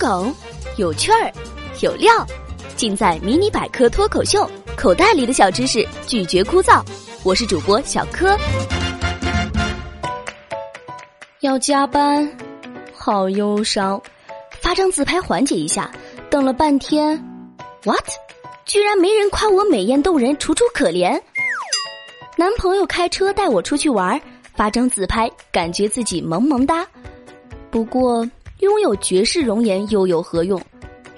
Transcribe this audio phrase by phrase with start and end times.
[0.00, 0.34] 梗，
[0.78, 1.30] 有趣儿，
[1.82, 2.10] 有料，
[2.74, 4.38] 尽在《迷你百科脱口秀》，
[4.74, 6.82] 口袋里的小知识拒绝枯燥。
[7.22, 8.34] 我是主播小柯。
[11.40, 12.26] 要加班，
[12.94, 14.00] 好忧伤。
[14.62, 15.90] 发张自拍缓解一下，
[16.30, 17.22] 等了半天
[17.84, 18.08] ，what？
[18.64, 21.20] 居然没人夸我美艳动人、楚楚可怜。
[22.38, 24.18] 男朋友开车带我出去玩，
[24.54, 26.86] 发张自拍，感觉自己萌萌哒。
[27.70, 28.26] 不过。
[28.60, 30.60] 拥有绝世容颜又有何用？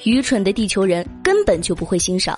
[0.04, 2.36] 愚蠢的地球人根本就不会欣赏。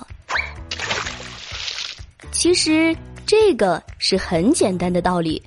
[2.30, 5.42] 其实这个是很简单的道理，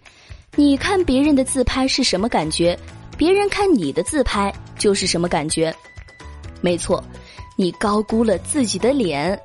[0.56, 2.78] 你看别人的自拍是什么感觉，
[3.18, 5.74] 别人看你的自拍就是什么感觉。
[6.62, 7.04] 没错，
[7.56, 9.40] 你高估了自己的脸。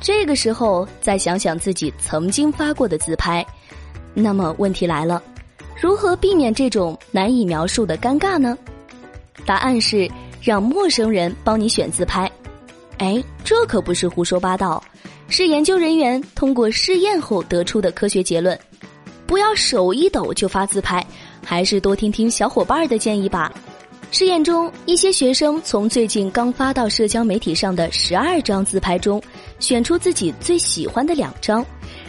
[0.00, 3.46] 这个时候再想想自己曾经发过的自拍，
[4.12, 5.22] 那么问题来了：
[5.80, 8.58] 如何避免这种难以描述的尴尬呢？
[9.44, 10.10] 答案是
[10.40, 12.30] 让陌生人帮你选自拍，
[12.98, 14.82] 哎，这可不是胡说八道，
[15.28, 18.58] 是研究人员通过试验后得出的科学结论。
[19.26, 21.04] 不要手一抖就发自拍，
[21.44, 23.50] 还是多听听小伙伴的建议吧。
[24.10, 29.22] 试验中，一些学生从最近刚发到社交媒体上的十二张自拍中，
[29.58, 31.64] 选出自己最喜欢的两张，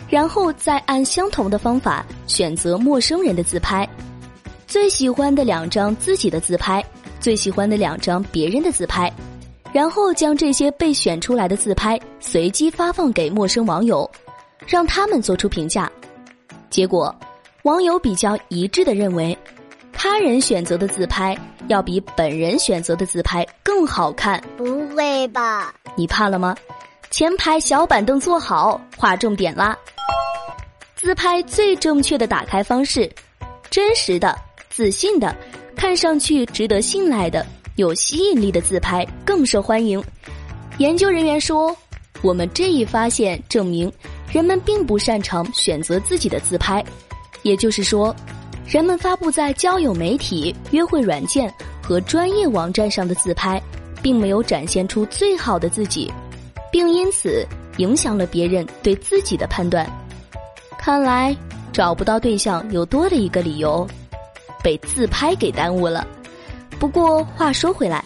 [0.09, 3.87] 然后再按相同的方法选择陌生人的自拍，
[4.67, 6.83] 最喜欢的两张自己的自拍。
[7.23, 9.09] 最喜欢的两张别人的自拍，
[9.71, 14.09] 然后将这些被选出来的自拍随机发放给陌生网友，
[14.67, 15.89] 让他们做出评价。
[16.69, 17.15] 结果，
[17.61, 19.37] 网友比较一致的认为，
[19.93, 21.33] 他人选择的自拍
[21.69, 24.43] 要比本人选择的自拍更好看。
[24.57, 25.73] 不会吧？
[25.95, 26.53] 你怕了吗？
[27.09, 29.77] 前排小板凳坐好，划重点啦！
[30.93, 33.09] 自拍最正确的打开方式：
[33.69, 34.37] 真实的、
[34.69, 35.33] 自信的。
[35.83, 37.45] 看上去值得信赖的、
[37.75, 40.01] 有吸引力的自拍更受欢迎。
[40.77, 41.75] 研究人员说
[42.23, 43.91] ：“我们这一发现证明，
[44.31, 46.81] 人们并不擅长选择自己的自拍。
[47.41, 48.15] 也就是说，
[48.65, 53.61] 人们发布在交友媒体、约会软件和专业网站上的自拍，
[54.01, 56.09] 并没有展现出最好的自己，
[56.71, 57.45] 并因此
[57.75, 59.85] 影响了别人对自己的判断。
[60.77, 61.35] 看来，
[61.73, 63.85] 找不到对象又多了一个理由。”
[64.63, 66.07] 被自拍给耽误了。
[66.79, 68.03] 不过话说回来，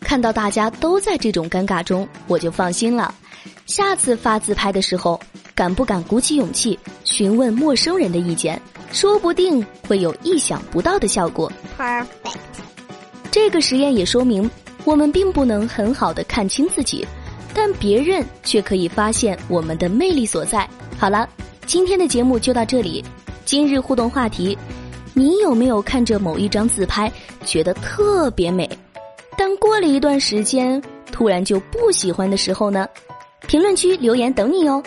[0.00, 3.12] 看到大家都在这种尴尬中，我就放心了。
[3.66, 5.18] 下次发自拍的时候，
[5.54, 8.60] 敢不敢鼓起勇气询问陌生人的意见？
[8.92, 11.50] 说不定会有意想不到的效果。
[11.76, 12.06] Perfect。
[13.30, 14.48] 这个实验也说明，
[14.84, 17.04] 我们并不能很好的看清自己，
[17.52, 20.68] 但别人却可以发现我们的魅力所在。
[20.98, 21.28] 好了，
[21.66, 23.04] 今天的节目就到这里。
[23.44, 24.56] 今日互动话题。
[25.16, 27.10] 你有没有看着某一张自拍
[27.46, 28.68] 觉得特别美，
[29.38, 30.82] 但过了一段时间
[31.12, 32.86] 突然就不喜欢的时候呢？
[33.46, 34.82] 评论区留言等你哦。